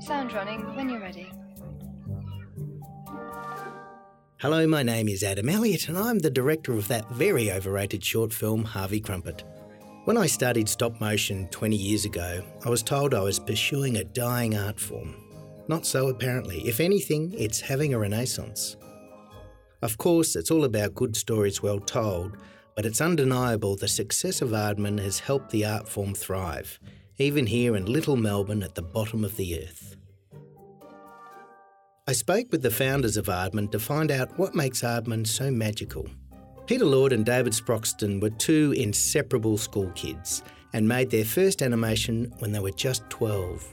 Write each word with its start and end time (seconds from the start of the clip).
Sound 0.00 0.32
running 0.32 0.74
when 0.74 0.88
you're 0.88 0.98
ready. 0.98 1.30
Hello, 4.38 4.66
my 4.66 4.82
name 4.82 5.08
is 5.08 5.22
Adam 5.22 5.48
Elliot, 5.48 5.88
and 5.88 5.96
I'm 5.96 6.18
the 6.18 6.30
director 6.30 6.72
of 6.72 6.88
that 6.88 7.08
very 7.10 7.52
overrated 7.52 8.04
short 8.04 8.32
film, 8.32 8.64
Harvie 8.64 9.00
Krumpet. 9.00 9.44
When 10.04 10.16
I 10.16 10.26
studied 10.26 10.68
stop 10.68 11.00
motion 11.00 11.46
20 11.52 11.76
years 11.76 12.04
ago, 12.06 12.42
I 12.64 12.68
was 12.68 12.82
told 12.82 13.14
I 13.14 13.20
was 13.20 13.38
pursuing 13.38 13.98
a 13.98 14.04
dying 14.04 14.56
art 14.56 14.80
form. 14.80 15.14
Not 15.68 15.86
so, 15.86 16.08
apparently. 16.08 16.66
If 16.66 16.80
anything, 16.80 17.32
it's 17.38 17.60
having 17.60 17.94
a 17.94 18.00
renaissance. 18.00 18.76
Of 19.80 19.96
course, 19.96 20.34
it's 20.34 20.50
all 20.50 20.64
about 20.64 20.96
good 20.96 21.14
stories 21.14 21.62
well 21.62 21.78
told, 21.78 22.36
but 22.76 22.86
it's 22.86 23.00
undeniable 23.00 23.74
the 23.74 23.88
success 23.88 24.42
of 24.42 24.50
Aardman 24.50 25.00
has 25.00 25.18
helped 25.18 25.50
the 25.50 25.64
art 25.64 25.88
form 25.88 26.14
thrive, 26.14 26.78
even 27.18 27.46
here 27.46 27.74
in 27.74 27.86
Little 27.86 28.16
Melbourne 28.16 28.62
at 28.62 28.74
the 28.74 28.82
bottom 28.82 29.24
of 29.24 29.36
the 29.36 29.58
earth. 29.62 29.96
I 32.06 32.12
spoke 32.12 32.52
with 32.52 32.62
the 32.62 32.70
founders 32.70 33.16
of 33.16 33.26
Aardman 33.26 33.72
to 33.72 33.80
find 33.80 34.12
out 34.12 34.38
what 34.38 34.54
makes 34.54 34.82
Aardman 34.82 35.26
so 35.26 35.50
magical. 35.50 36.06
Peter 36.66 36.84
Lord 36.84 37.12
and 37.12 37.24
David 37.24 37.54
Sproxton 37.54 38.20
were 38.20 38.30
two 38.30 38.72
inseparable 38.76 39.56
school 39.56 39.90
kids 39.94 40.42
and 40.72 40.86
made 40.86 41.10
their 41.10 41.24
first 41.24 41.62
animation 41.62 42.32
when 42.40 42.52
they 42.52 42.60
were 42.60 42.70
just 42.70 43.08
12. 43.08 43.66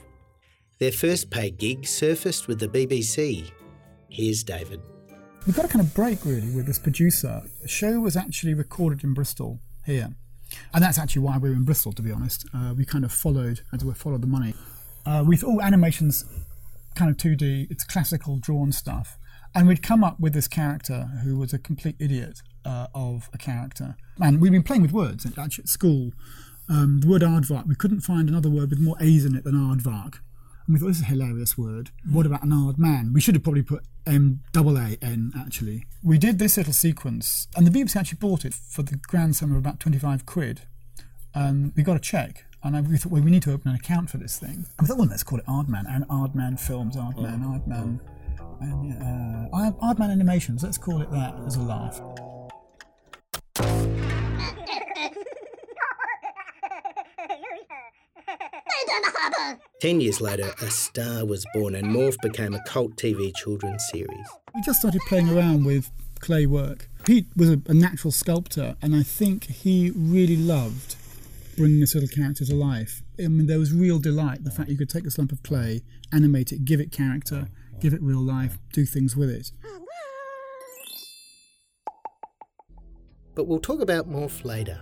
Their 0.78 0.92
first 0.92 1.30
paid 1.30 1.58
gig 1.58 1.86
surfaced 1.86 2.48
with 2.48 2.58
the 2.58 2.68
BBC. 2.68 3.50
Here's 4.08 4.42
David. 4.42 4.80
We 5.46 5.52
got 5.52 5.66
a 5.66 5.68
kind 5.68 5.84
of 5.84 5.92
break 5.92 6.24
really 6.24 6.50
with 6.50 6.64
this 6.64 6.78
producer. 6.78 7.42
The 7.60 7.68
show 7.68 8.00
was 8.00 8.16
actually 8.16 8.54
recorded 8.54 9.04
in 9.04 9.12
Bristol 9.12 9.60
here, 9.84 10.14
and 10.72 10.82
that's 10.82 10.98
actually 10.98 11.20
why 11.20 11.36
we 11.36 11.50
were 11.50 11.54
in 11.54 11.64
Bristol. 11.64 11.92
To 11.92 12.00
be 12.00 12.10
honest, 12.10 12.46
uh, 12.54 12.72
we 12.74 12.86
kind 12.86 13.04
of 13.04 13.12
followed 13.12 13.60
as 13.70 13.84
we 13.84 13.92
followed 13.92 14.22
the 14.22 14.26
money. 14.26 14.54
Uh, 15.04 15.22
we 15.26 15.36
thought, 15.36 15.62
animations, 15.62 16.24
kind 16.94 17.10
of 17.10 17.18
2D. 17.18 17.70
It's 17.70 17.84
classical 17.84 18.38
drawn 18.38 18.72
stuff, 18.72 19.18
and 19.54 19.68
we'd 19.68 19.82
come 19.82 20.02
up 20.02 20.18
with 20.18 20.32
this 20.32 20.48
character 20.48 21.10
who 21.22 21.36
was 21.38 21.52
a 21.52 21.58
complete 21.58 21.96
idiot 21.98 22.40
uh, 22.64 22.86
of 22.94 23.28
a 23.34 23.38
character. 23.38 23.96
And 24.18 24.40
we'd 24.40 24.52
been 24.52 24.62
playing 24.62 24.80
with 24.80 24.92
words 24.92 25.26
actually 25.26 25.64
at 25.64 25.68
school. 25.68 26.12
Um, 26.70 27.00
the 27.00 27.08
word 27.08 27.20
aardvark, 27.20 27.66
we 27.66 27.74
couldn't 27.74 28.00
find 28.00 28.30
another 28.30 28.48
word 28.48 28.70
with 28.70 28.78
more 28.78 28.96
A's 28.98 29.26
in 29.26 29.36
it 29.36 29.44
than 29.44 29.54
aardvark. 29.54 30.20
And 30.66 30.74
we 30.74 30.80
thought 30.80 30.86
this 30.86 30.96
is 30.96 31.02
a 31.02 31.06
hilarious 31.06 31.58
word. 31.58 31.90
What 32.10 32.24
about 32.26 32.42
an 32.42 32.52
odd 32.52 32.78
man? 32.78 33.12
We 33.12 33.20
should 33.20 33.34
have 33.34 33.44
probably 33.44 33.62
put 33.62 33.84
M 34.06 34.40
double 34.52 34.78
A 34.78 34.96
N 35.02 35.32
actually. 35.38 35.84
We 36.02 36.16
did 36.18 36.38
this 36.38 36.56
little 36.56 36.72
sequence, 36.72 37.48
and 37.54 37.66
the 37.66 37.70
BBC 37.70 37.96
actually 37.96 38.18
bought 38.18 38.44
it 38.44 38.54
for 38.54 38.82
the 38.82 38.96
grand 38.96 39.36
sum 39.36 39.52
of 39.52 39.58
about 39.58 39.78
twenty 39.80 39.98
five 39.98 40.24
quid. 40.24 40.62
And 41.34 41.72
we 41.76 41.82
got 41.82 41.96
a 41.96 42.00
check, 42.00 42.44
and 42.62 42.76
I, 42.76 42.80
we 42.80 42.96
thought, 42.96 43.10
well, 43.12 43.22
we 43.22 43.30
need 43.30 43.42
to 43.42 43.52
open 43.52 43.70
an 43.70 43.76
account 43.76 44.08
for 44.08 44.18
this 44.18 44.38
thing. 44.38 44.66
And 44.78 44.80
we 44.80 44.86
thought, 44.86 44.98
well, 44.98 45.08
let's 45.08 45.24
call 45.24 45.40
it 45.40 45.46
Aardman 45.46 45.84
and 45.88 46.06
Aardman 46.08 46.58
Films, 46.60 46.96
Aardman, 46.96 47.40
Aardman, 47.42 47.98
and, 48.60 48.92
uh, 49.02 49.72
Aardman 49.82 50.12
Animations. 50.12 50.62
Let's 50.62 50.78
call 50.78 51.02
it 51.02 51.10
that 51.10 51.34
as 51.44 51.56
a 51.56 51.62
laugh. 51.62 52.00
Ten 59.84 60.00
years 60.00 60.18
later, 60.18 60.50
a 60.62 60.70
star 60.70 61.26
was 61.26 61.44
born 61.52 61.74
and 61.74 61.88
Morph 61.88 62.16
became 62.22 62.54
a 62.54 62.62
cult 62.62 62.96
TV 62.96 63.36
children's 63.36 63.84
series. 63.90 64.26
We 64.54 64.62
just 64.62 64.78
started 64.78 65.02
playing 65.06 65.28
around 65.28 65.66
with 65.66 65.90
clay 66.20 66.46
work. 66.46 66.88
Pete 67.04 67.26
was 67.36 67.50
a, 67.50 67.60
a 67.66 67.74
natural 67.74 68.10
sculptor, 68.10 68.76
and 68.80 68.96
I 68.96 69.02
think 69.02 69.44
he 69.44 69.92
really 69.94 70.38
loved 70.38 70.96
bringing 71.58 71.80
this 71.80 71.94
little 71.94 72.08
character 72.08 72.46
to 72.46 72.54
life. 72.54 73.02
I 73.22 73.28
mean, 73.28 73.46
there 73.46 73.58
was 73.58 73.74
real 73.74 73.98
delight 73.98 74.42
the 74.42 74.50
fact 74.50 74.70
you 74.70 74.78
could 74.78 74.88
take 74.88 75.04
a 75.04 75.10
lump 75.18 75.32
of 75.32 75.42
clay, 75.42 75.82
animate 76.10 76.50
it, 76.50 76.64
give 76.64 76.80
it 76.80 76.90
character, 76.90 77.48
give 77.78 77.92
it 77.92 78.00
real 78.00 78.22
life, 78.22 78.56
do 78.72 78.86
things 78.86 79.14
with 79.14 79.28
it. 79.28 79.52
But 83.34 83.46
we'll 83.46 83.60
talk 83.60 83.82
about 83.82 84.10
Morph 84.10 84.46
later. 84.46 84.80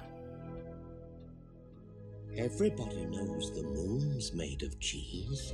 Everybody 2.39 3.05
knows 3.05 3.53
the 3.55 3.63
moon's 3.63 4.33
made 4.33 4.63
of 4.63 4.81
cheese. 4.81 5.53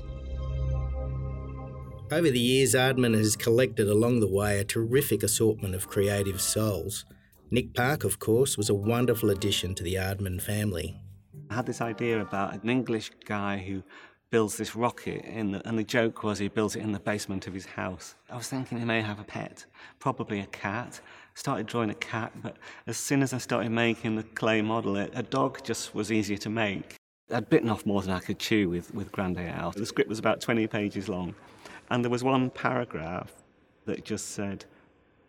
Over 2.11 2.31
the 2.31 2.39
years, 2.39 2.75
Aardman 2.75 3.17
has 3.17 3.35
collected 3.35 3.89
along 3.89 4.21
the 4.21 4.29
way 4.29 4.59
a 4.59 4.65
terrific 4.65 5.23
assortment 5.23 5.75
of 5.75 5.89
creative 5.89 6.41
souls. 6.41 7.05
Nick 7.51 7.75
Park, 7.75 8.05
of 8.05 8.21
course, 8.21 8.57
was 8.57 8.71
a 8.71 8.75
wonderful 8.75 9.31
addition 9.31 9.75
to 9.75 9.83
the 9.83 9.95
Aardman 9.95 10.41
family. 10.41 10.97
I 11.51 11.55
had 11.55 11.67
this 11.67 11.81
idea 11.81 12.21
about 12.21 12.55
an 12.55 12.71
English 12.71 13.11
guy 13.25 13.59
who 13.59 13.83
builds 14.31 14.57
this 14.57 14.77
rocket, 14.77 15.25
the, 15.25 15.63
and 15.67 15.79
the 15.79 15.85
joke 15.85 16.23
was 16.23 16.39
he 16.39 16.49
builds 16.49 16.77
it 16.77 16.83
in 16.83 16.93
the 16.93 17.01
basement 17.01 17.47
of 17.47 17.55
his 17.55 17.67
house. 17.67 18.15
I 18.31 18.37
was 18.37 18.49
thinking 18.49 18.79
he 18.79 18.85
may 18.85 19.01
have 19.01 19.19
a 19.19 19.25
pet, 19.25 19.65
probably 19.99 20.41
a 20.41 20.47
cat. 20.47 21.01
Started 21.39 21.69
drawing 21.69 21.89
a 21.89 21.95
cat, 21.95 22.33
but 22.43 22.57
as 22.89 22.97
soon 22.97 23.23
as 23.23 23.33
I 23.33 23.39
started 23.39 23.71
making 23.71 24.17
the 24.17 24.25
clay 24.25 24.61
model, 24.61 24.97
it, 24.97 25.13
a 25.15 25.23
dog 25.23 25.63
just 25.63 25.95
was 25.95 26.11
easier 26.11 26.37
to 26.39 26.51
make. 26.51 26.97
I'd 27.33 27.49
bitten 27.49 27.71
off 27.71 27.87
more 27.87 28.03
than 28.03 28.11
I 28.11 28.19
could 28.19 28.41
chew 28.41 28.69
with, 28.69 28.93
with 28.93 29.13
Grand 29.13 29.37
Day 29.37 29.49
Out. 29.49 29.77
The 29.77 29.87
script 29.87 30.09
was 30.09 30.19
about 30.19 30.41
20 30.41 30.67
pages 30.67 31.09
long, 31.09 31.37
and 31.91 32.05
there 32.05 32.11
was 32.11 32.25
one 32.25 32.51
paragraph 32.51 33.33
that 33.85 34.05
just 34.05 34.31
said, 34.31 34.65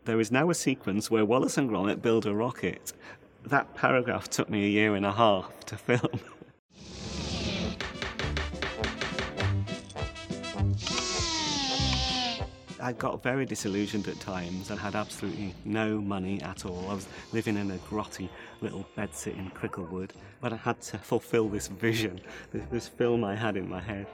There 0.06 0.20
is 0.20 0.32
now 0.32 0.50
a 0.50 0.56
sequence 0.56 1.12
where 1.12 1.26
Wallace 1.26 1.60
and 1.60 1.70
Gromit 1.70 2.02
build 2.02 2.26
a 2.26 2.34
rocket. 2.34 2.92
That 3.46 3.76
paragraph 3.76 4.32
took 4.32 4.50
me 4.50 4.66
a 4.66 4.70
year 4.70 4.96
and 4.96 5.06
a 5.06 5.12
half 5.12 5.64
to 5.66 5.78
film. 5.78 6.22
I 12.82 12.94
got 12.94 13.22
very 13.22 13.46
disillusioned 13.46 14.08
at 14.08 14.20
times 14.20 14.70
and 14.70 14.80
had 14.80 14.96
absolutely 14.96 15.54
no 15.66 16.00
money 16.00 16.42
at 16.42 16.66
all. 16.66 16.86
I 16.90 16.94
was 16.94 17.08
living 17.34 17.58
in 17.58 17.72
a 17.72 17.78
grotty 17.78 18.30
little 18.62 18.86
bedsit 18.98 19.38
in 19.38 19.50
Cricklewood, 19.52 20.12
but 20.40 20.54
I 20.54 20.56
had 20.56 20.82
to 20.84 20.98
fulfill 20.98 21.50
this 21.50 21.68
vision, 21.68 22.22
this 22.72 22.88
film 22.88 23.24
I 23.24 23.36
had 23.36 23.58
in 23.58 23.68
my 23.68 23.82
head. 23.82 24.08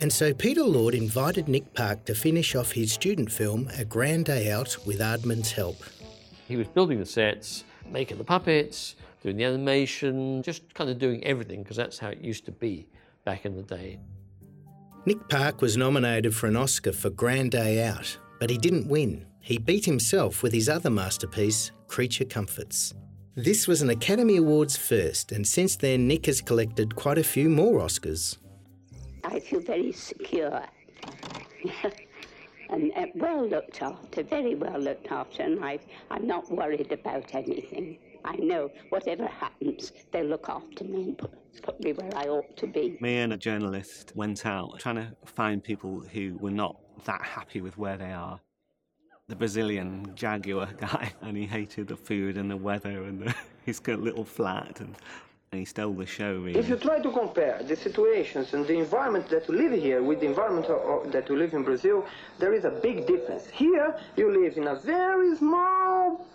And 0.00 0.12
so 0.12 0.34
Peter 0.34 0.62
Lord 0.62 0.94
invited 0.94 1.48
Nick 1.48 1.72
Park 1.72 2.04
to 2.04 2.14
finish 2.14 2.54
off 2.54 2.72
his 2.72 2.92
student 2.92 3.32
film 3.32 3.70
A 3.78 3.84
Grand 3.84 4.26
Day 4.26 4.50
Out 4.50 4.76
with 4.84 5.00
Aardman's 5.00 5.52
help. 5.52 5.82
He 6.46 6.56
was 6.56 6.68
building 6.68 6.98
the 6.98 7.06
sets, 7.06 7.64
making 7.90 8.18
the 8.18 8.24
puppets, 8.24 8.96
doing 9.22 9.38
the 9.38 9.44
animation, 9.44 10.42
just 10.42 10.74
kind 10.74 10.90
of 10.90 10.98
doing 10.98 11.24
everything 11.24 11.62
because 11.62 11.78
that's 11.78 11.98
how 11.98 12.08
it 12.08 12.20
used 12.20 12.44
to 12.44 12.52
be 12.52 12.86
back 13.24 13.46
in 13.46 13.56
the 13.56 13.62
day. 13.62 13.98
Nick 15.06 15.28
Park 15.28 15.62
was 15.62 15.76
nominated 15.76 16.34
for 16.34 16.48
an 16.48 16.56
Oscar 16.56 16.90
for 16.90 17.10
Grand 17.10 17.52
Day 17.52 17.84
Out, 17.84 18.18
but 18.40 18.50
he 18.50 18.58
didn't 18.58 18.88
win. 18.88 19.24
He 19.40 19.56
beat 19.56 19.84
himself 19.84 20.42
with 20.42 20.52
his 20.52 20.68
other 20.68 20.90
masterpiece, 20.90 21.70
Creature 21.86 22.24
Comforts. 22.24 22.92
This 23.36 23.68
was 23.68 23.82
an 23.82 23.90
Academy 23.90 24.38
Awards 24.38 24.76
first, 24.76 25.30
and 25.30 25.46
since 25.46 25.76
then, 25.76 26.08
Nick 26.08 26.26
has 26.26 26.40
collected 26.40 26.96
quite 26.96 27.18
a 27.18 27.22
few 27.22 27.48
more 27.48 27.78
Oscars. 27.78 28.38
I 29.22 29.38
feel 29.38 29.60
very 29.60 29.92
secure 29.92 30.64
and 32.70 32.90
uh, 32.96 33.06
well 33.14 33.46
looked 33.46 33.82
after, 33.82 34.24
very 34.24 34.56
well 34.56 34.80
looked 34.80 35.12
after, 35.12 35.44
and 35.44 35.64
I, 35.64 35.78
I'm 36.10 36.26
not 36.26 36.50
worried 36.50 36.90
about 36.90 37.32
anything. 37.32 37.98
I 38.26 38.36
know 38.36 38.70
whatever 38.88 39.26
happens, 39.26 39.92
they'll 40.10 40.26
look 40.26 40.48
after 40.48 40.84
me 40.84 41.02
and 41.04 41.18
put, 41.18 41.30
put 41.62 41.82
me 41.82 41.92
where 41.92 42.10
I 42.16 42.26
ought 42.26 42.56
to 42.56 42.66
be. 42.66 42.98
Me 43.00 43.18
and 43.18 43.32
a 43.32 43.36
journalist 43.36 44.12
went 44.16 44.44
out 44.44 44.78
trying 44.80 44.96
to 44.96 45.12
find 45.24 45.62
people 45.62 46.00
who 46.12 46.36
were 46.40 46.50
not 46.50 46.76
that 47.04 47.22
happy 47.22 47.60
with 47.60 47.78
where 47.78 47.96
they 47.96 48.12
are. 48.12 48.40
The 49.28 49.36
Brazilian 49.36 50.12
Jaguar 50.14 50.68
guy, 50.76 51.12
and 51.22 51.36
he 51.36 51.46
hated 51.46 51.88
the 51.88 51.96
food 51.96 52.36
and 52.36 52.50
the 52.50 52.56
weather 52.56 53.04
and 53.04 53.22
the, 53.22 53.34
his 53.64 53.80
little 53.86 54.24
flat, 54.24 54.80
and, 54.80 54.94
and 55.52 55.58
he 55.60 55.64
stole 55.64 55.94
the 55.94 56.06
show. 56.06 56.34
Really. 56.34 56.58
If 56.58 56.68
you 56.68 56.76
try 56.76 57.00
to 57.00 57.10
compare 57.10 57.62
the 57.62 57.76
situations 57.76 58.54
and 58.54 58.66
the 58.66 58.78
environment 58.78 59.28
that 59.30 59.48
we 59.48 59.56
live 59.56 59.72
here 59.80 60.02
with 60.02 60.20
the 60.20 60.26
environment 60.26 60.66
that 61.12 61.28
we 61.28 61.36
live 61.36 61.54
in 61.54 61.62
Brazil, 61.62 62.04
there 62.38 62.54
is 62.54 62.64
a 62.64 62.70
big 62.70 63.06
difference. 63.06 63.46
Here, 63.48 63.96
you 64.16 64.32
live 64.42 64.56
in 64.56 64.68
a 64.68 64.74
very 64.76 65.36
small 65.36 66.26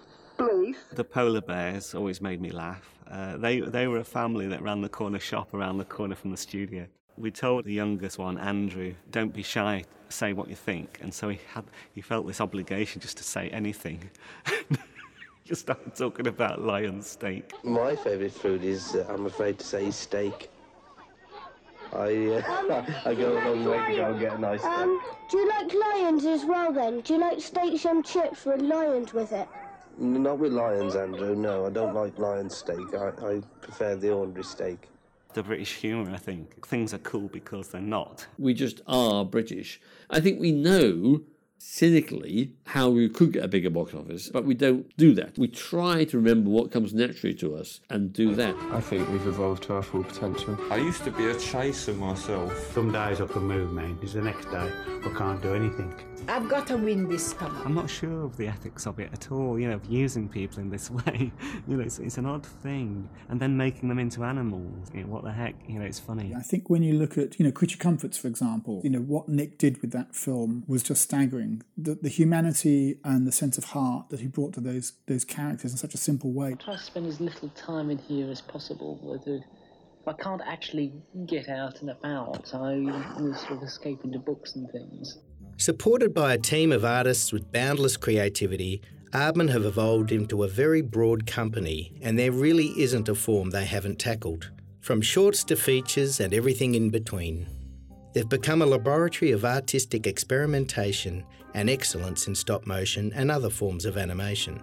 place. 0.48 0.78
The 0.94 1.04
polar 1.04 1.42
bears 1.42 1.94
always 1.94 2.22
made 2.22 2.42
me 2.42 2.52
laugh. 2.52 2.90
Uh, 3.10 3.38
they, 3.38 3.60
they 3.60 3.88
were 3.88 4.00
a 4.00 4.04
family 4.04 4.48
that 4.48 4.62
ran 4.62 4.82
the 4.82 4.90
corner 4.90 5.20
shop 5.20 5.54
around 5.54 5.78
the 5.78 5.86
corner 5.86 6.16
from 6.16 6.32
the 6.32 6.38
studio. 6.38 6.88
We 7.18 7.30
told 7.30 7.66
the 7.66 7.74
youngest 7.74 8.18
one, 8.18 8.38
Andrew, 8.38 8.94
don't 9.12 9.34
be 9.34 9.44
shy, 9.44 9.84
say 10.10 10.34
what 10.34 10.48
you 10.48 10.56
think. 10.56 11.00
And 11.02 11.14
so 11.14 11.30
he, 11.30 11.40
had, 11.54 11.66
he 11.94 12.02
felt 12.02 12.26
this 12.26 12.40
obligation 12.40 13.02
just 13.02 13.18
to 13.18 13.24
say 13.24 13.50
anything. 13.50 14.10
just 15.46 15.62
started 15.62 15.94
talking 15.94 16.28
about 16.28 16.62
lion 16.62 17.02
steak. 17.02 17.52
My 17.64 17.96
favourite 17.96 18.32
food 18.32 18.64
is, 18.64 18.96
uh, 18.96 19.06
I'm 19.10 19.26
afraid 19.26 19.60
to 19.60 19.66
say, 19.66 19.92
steak. 19.92 20.50
I, 21.94 22.42
uh, 22.48 22.52
um, 22.52 22.86
I 23.06 23.14
go 23.14 23.34
a 23.34 23.40
long 23.44 23.66
way 23.66 23.92
to 23.92 23.98
go 23.98 24.12
and 24.12 24.20
get 24.20 24.34
a 24.34 24.38
nice 24.38 24.62
steak. 24.62 24.72
Um, 24.72 25.02
do 25.30 25.38
you 25.38 25.50
like 25.50 25.74
lions 25.74 26.26
as 26.26 26.46
well 26.46 26.72
then? 26.72 27.02
Do 27.02 27.16
you 27.16 27.20
like 27.20 27.42
steaks 27.42 27.84
and 27.86 28.06
chips 28.06 28.46
with 28.46 28.62
lions 28.62 29.14
with 29.14 29.34
it? 29.34 29.50
Not 29.98 30.40
with 30.40 30.54
lions, 30.54 30.96
Andrew. 30.96 31.36
No, 31.36 31.66
I 31.66 31.70
don't 31.70 31.94
like 31.94 32.18
lion 32.18 32.50
steak. 32.50 32.94
I, 32.94 33.10
I 33.26 33.42
prefer 33.62 33.96
the 33.96 34.12
ordinary 34.12 34.44
steak. 34.44 34.88
The 35.34 35.44
British 35.44 35.76
humour, 35.76 36.12
I 36.12 36.18
think. 36.18 36.66
Things 36.68 36.94
are 36.94 37.00
cool 37.00 37.30
because 37.30 37.70
they're 37.70 37.82
not. 37.82 38.28
We 38.38 38.54
just 38.54 38.82
are 38.88 39.24
British. 39.24 39.80
I 40.10 40.20
think 40.20 40.40
we 40.40 40.52
know 40.52 41.22
cynically 41.58 42.54
how 42.72 42.88
we 42.88 43.10
could 43.10 43.34
get 43.34 43.44
a 43.44 43.50
bigger 43.50 43.70
box 43.70 43.94
office, 43.94 44.30
but 44.30 44.46
we 44.46 44.54
don't 44.54 44.96
do 44.96 45.14
that. 45.14 45.38
We 45.38 45.50
try 45.50 46.06
to 46.06 46.16
remember 46.16 46.50
what 46.50 46.72
comes 46.72 46.94
naturally 46.94 47.34
to 47.36 47.54
us 47.54 47.82
and 47.90 48.14
do 48.14 48.34
that. 48.36 48.56
I 48.72 48.80
think 48.80 49.10
we've 49.10 49.28
evolved 49.28 49.64
to 49.64 49.74
our 49.74 49.84
full 49.84 50.06
potential. 50.06 50.58
I 50.70 50.78
used 50.78 51.04
to 51.04 51.12
be 51.12 51.28
a 51.28 51.38
chaser 51.38 51.92
myself. 51.92 52.72
Some 52.74 52.94
days 52.94 53.20
I 53.20 53.28
can 53.28 53.44
move 53.44 53.74
mountains, 53.74 54.14
the 54.14 54.22
next 54.22 54.46
day 54.46 54.72
I 55.04 55.10
can't 55.18 55.42
do 55.42 55.54
anything. 55.54 55.94
I've 56.28 56.48
got 56.48 56.68
to 56.68 56.78
win 56.78 57.10
this 57.10 57.34
time. 57.34 57.60
I'm 57.66 57.74
not 57.74 57.90
sure 57.90 58.24
of 58.24 58.38
the 58.38 58.48
ethics 58.48 58.86
of 58.86 59.00
it 59.00 59.10
at 59.12 59.32
all, 59.32 59.60
you 59.60 59.68
know, 59.68 59.76
of 59.76 59.86
using 59.86 60.30
people 60.30 60.60
in 60.60 60.70
this 60.70 60.90
way. 60.92 61.32
you 61.68 61.76
know, 61.76 61.84
it's, 61.84 62.00
it's 62.00 62.18
an 62.18 62.26
odd 62.26 62.46
thing. 62.46 63.10
And 63.30 63.40
then 63.40 63.58
making 63.58 63.90
them 63.90 64.00
into 64.00 64.24
animals. 64.24 64.90
You 64.94 65.02
know, 65.02 65.08
what 65.08 65.24
the 65.24 65.32
heck? 65.32 65.56
You 65.68 65.80
know, 65.80 65.86
it's 65.86 66.00
funny. 66.00 66.34
I 66.36 66.42
think 66.42 66.70
when 66.70 66.84
you 66.84 66.94
look 66.94 67.18
at, 67.18 67.40
you 67.40 67.46
know, 67.46 67.52
Creature 67.52 67.80
Comforts, 67.80 68.18
for 68.18 68.28
example, 68.28 68.82
you 68.84 68.90
know, 68.90 69.00
what 69.00 69.28
Nick 69.28 69.58
did 69.58 69.82
with 69.82 69.92
that 69.92 70.16
film 70.16 70.64
was 70.68 70.84
just 70.84 71.02
staggering. 71.02 71.64
The, 71.76 71.96
the 71.96 72.10
humanity 72.10 72.61
and 72.66 73.28
the 73.28 73.32
sense 73.32 73.58
of 73.58 73.66
heart 73.66 74.10
that 74.10 74.20
he 74.20 74.28
brought 74.28 74.54
to 74.54 74.62
those 74.62 74.94
those 75.08 75.26
characters 75.26 75.72
in 75.72 75.78
such 75.78 75.94
a 75.94 75.98
simple 75.98 76.32
way. 76.32 76.52
I 76.52 76.54
try 76.54 76.74
to 76.74 76.80
spend 76.80 77.08
as 77.08 77.20
little 77.20 77.50
time 77.50 77.90
in 77.90 77.98
here 77.98 78.30
as 78.30 78.42
possible. 78.42 79.00
Whether 79.02 79.44
if 80.02 80.08
I 80.08 80.14
can't 80.14 80.42
actually 80.46 80.94
get 81.28 81.50
out 81.50 81.82
and 81.82 81.90
about, 81.92 82.54
I 82.54 82.76
will 83.20 83.36
sort 83.36 83.52
of 83.52 83.64
escape 83.64 84.04
into 84.04 84.20
books 84.20 84.56
and 84.56 84.70
things. 84.72 85.18
Supported 85.58 86.14
by 86.14 86.34
a 86.34 86.40
team 86.40 86.72
of 86.72 86.84
artists 86.84 87.32
with 87.32 87.52
boundless 87.52 87.98
creativity, 87.98 88.82
Aardman 89.12 89.50
have 89.50 89.66
evolved 89.66 90.12
into 90.12 90.44
a 90.44 90.48
very 90.48 90.82
broad 90.82 91.28
company, 91.28 91.94
and 92.02 92.18
there 92.18 92.32
really 92.32 92.70
isn't 92.82 93.10
a 93.10 93.16
form 93.16 93.50
they 93.50 93.66
haven't 93.66 94.00
tackled, 94.00 94.50
from 94.80 95.02
shorts 95.02 95.44
to 95.44 95.56
features 95.56 96.20
and 96.20 96.34
everything 96.34 96.74
in 96.74 96.90
between. 96.90 97.46
They've 98.14 98.28
become 98.28 98.62
a 98.62 98.66
laboratory 98.66 99.32
of 99.32 99.46
artistic 99.46 100.06
experimentation 100.06 101.26
and 101.54 101.70
excellence 101.70 102.28
in 102.28 102.36
stop 102.36 102.68
motion 102.68 103.12
and 103.14 103.32
other 103.32 103.50
forms 103.50 103.86
of 103.86 103.98
animation. 103.98 104.62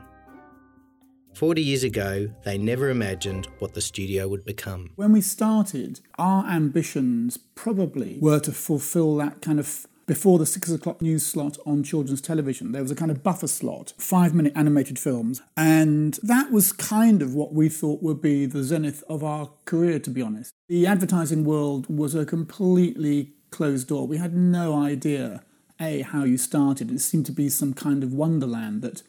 40 1.34 1.62
years 1.62 1.84
ago, 1.84 2.28
they 2.44 2.58
never 2.58 2.90
imagined 2.90 3.46
what 3.60 3.74
the 3.74 3.80
studio 3.80 4.28
would 4.28 4.44
become. 4.44 4.90
When 4.96 5.12
we 5.12 5.20
started, 5.20 6.00
our 6.18 6.44
ambitions 6.46 7.38
probably 7.54 8.18
were 8.20 8.40
to 8.40 8.52
fulfill 8.52 9.16
that 9.18 9.40
kind 9.40 9.60
of 9.60 9.86
before 10.08 10.38
the 10.38 10.46
six 10.46 10.70
o'clock 10.70 11.02
news 11.02 11.24
slot 11.24 11.58
on 11.66 11.82
children's 11.82 12.22
television, 12.22 12.72
there 12.72 12.80
was 12.80 12.90
a 12.90 12.96
kind 12.96 13.10
of 13.10 13.22
buffer 13.22 13.46
slot, 13.46 13.92
five 13.98 14.34
minute 14.34 14.54
animated 14.56 14.98
films. 14.98 15.42
And 15.54 16.18
that 16.22 16.50
was 16.50 16.72
kind 16.72 17.20
of 17.20 17.34
what 17.34 17.52
we 17.52 17.68
thought 17.68 18.02
would 18.02 18.22
be 18.22 18.46
the 18.46 18.64
zenith 18.64 19.04
of 19.06 19.22
our 19.22 19.50
career, 19.66 19.98
to 20.00 20.10
be 20.10 20.22
honest. 20.22 20.54
The 20.68 20.86
advertising 20.86 21.44
world 21.44 21.94
was 21.94 22.14
a 22.14 22.24
completely 22.24 23.34
closed 23.50 23.88
door. 23.88 24.06
We 24.06 24.18
had 24.18 24.34
no 24.34 24.80
idea, 24.80 25.42
A, 25.80 26.02
how 26.02 26.24
you 26.24 26.38
started. 26.38 26.90
It 26.90 27.00
seemed 27.00 27.26
to 27.26 27.32
be 27.32 27.48
some 27.48 27.74
kind 27.74 28.02
of 28.02 28.12
wonderland 28.12 28.82
that 28.82 29.02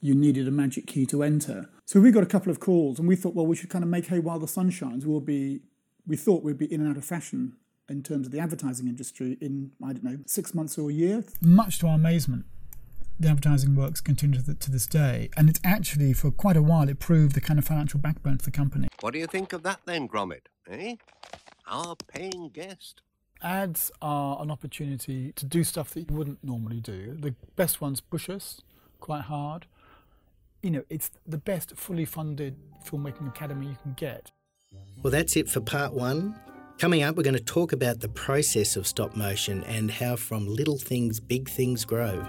you 0.00 0.14
needed 0.14 0.46
a 0.46 0.50
magic 0.50 0.86
key 0.86 1.06
to 1.06 1.22
enter. 1.22 1.70
So 1.86 2.00
we 2.00 2.10
got 2.10 2.22
a 2.22 2.26
couple 2.26 2.50
of 2.50 2.60
calls 2.60 2.98
and 2.98 3.08
we 3.08 3.16
thought, 3.16 3.34
well, 3.34 3.46
we 3.46 3.56
should 3.56 3.70
kind 3.70 3.82
of 3.82 3.90
make 3.90 4.06
hay 4.06 4.18
while 4.18 4.38
the 4.38 4.48
sun 4.48 4.70
shines. 4.70 5.06
We'll 5.06 5.20
be, 5.20 5.60
we 6.06 6.16
thought 6.16 6.42
we'd 6.42 6.58
be 6.58 6.72
in 6.72 6.80
and 6.80 6.90
out 6.90 6.96
of 6.96 7.04
fashion 7.04 7.56
in 7.88 8.02
terms 8.02 8.26
of 8.26 8.32
the 8.32 8.38
advertising 8.38 8.86
industry 8.86 9.36
in, 9.40 9.72
I 9.82 9.92
don't 9.92 10.04
know, 10.04 10.18
six 10.26 10.54
months 10.54 10.78
or 10.78 10.90
a 10.90 10.92
year. 10.92 11.24
Much 11.40 11.78
to 11.80 11.86
our 11.86 11.94
amazement, 11.94 12.44
the 13.18 13.28
advertising 13.28 13.74
works 13.74 14.00
continue 14.00 14.42
to, 14.42 14.54
to, 14.54 14.70
this 14.70 14.86
day. 14.86 15.30
And 15.36 15.48
it's 15.48 15.60
actually, 15.64 16.12
for 16.12 16.30
quite 16.30 16.56
a 16.56 16.62
while, 16.62 16.88
it 16.88 16.98
proved 16.98 17.34
the 17.34 17.40
kind 17.40 17.58
of 17.58 17.64
financial 17.64 18.00
backbone 18.00 18.38
for 18.38 18.44
the 18.44 18.50
company. 18.50 18.88
What 19.00 19.12
do 19.12 19.18
you 19.18 19.26
think 19.26 19.52
of 19.52 19.62
that 19.62 19.80
then, 19.84 20.08
Gromit? 20.08 20.46
Eh? 20.68 20.96
Our 21.66 21.96
paying 22.08 22.50
guest. 22.52 23.02
Ads 23.44 23.92
are 24.00 24.40
an 24.42 24.50
opportunity 24.50 25.32
to 25.32 25.44
do 25.44 25.64
stuff 25.64 25.90
that 25.90 26.08
you 26.10 26.16
wouldn't 26.16 26.42
normally 26.42 26.80
do. 26.80 27.14
The 27.20 27.34
best 27.56 27.78
ones 27.78 28.00
push 28.00 28.30
us 28.30 28.62
quite 29.00 29.24
hard. 29.24 29.66
You 30.62 30.70
know, 30.70 30.82
it's 30.88 31.10
the 31.26 31.36
best 31.36 31.76
fully 31.76 32.06
funded 32.06 32.56
filmmaking 32.86 33.28
academy 33.28 33.66
you 33.66 33.76
can 33.82 33.92
get. 33.92 34.30
Well, 35.02 35.10
that's 35.10 35.36
it 35.36 35.50
for 35.50 35.60
part 35.60 35.92
one. 35.92 36.34
Coming 36.78 37.02
up, 37.02 37.16
we're 37.16 37.22
going 37.22 37.36
to 37.36 37.44
talk 37.44 37.72
about 37.72 38.00
the 38.00 38.08
process 38.08 38.76
of 38.76 38.86
stop 38.86 39.14
motion 39.14 39.62
and 39.64 39.90
how 39.90 40.16
from 40.16 40.46
little 40.46 40.78
things 40.78 41.20
big 41.20 41.48
things 41.48 41.84
grow. 41.84 42.24